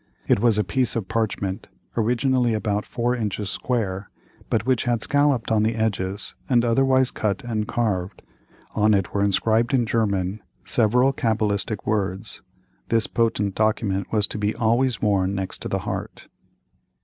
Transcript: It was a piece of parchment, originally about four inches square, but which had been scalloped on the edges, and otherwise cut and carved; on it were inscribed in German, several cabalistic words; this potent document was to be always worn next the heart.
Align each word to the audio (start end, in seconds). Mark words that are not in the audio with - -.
It 0.27 0.39
was 0.39 0.57
a 0.57 0.63
piece 0.63 0.95
of 0.95 1.07
parchment, 1.07 1.67
originally 1.95 2.55
about 2.55 2.87
four 2.87 3.15
inches 3.15 3.51
square, 3.51 4.09
but 4.49 4.65
which 4.65 4.85
had 4.85 4.93
been 4.93 4.99
scalloped 5.01 5.51
on 5.51 5.61
the 5.61 5.75
edges, 5.75 6.33
and 6.49 6.65
otherwise 6.65 7.11
cut 7.11 7.43
and 7.43 7.67
carved; 7.67 8.23
on 8.73 8.95
it 8.95 9.13
were 9.13 9.23
inscribed 9.23 9.75
in 9.75 9.85
German, 9.85 10.41
several 10.65 11.13
cabalistic 11.13 11.85
words; 11.85 12.41
this 12.89 13.05
potent 13.05 13.53
document 13.53 14.11
was 14.11 14.25
to 14.25 14.39
be 14.39 14.55
always 14.55 15.03
worn 15.03 15.35
next 15.35 15.69
the 15.69 15.77
heart. 15.77 16.27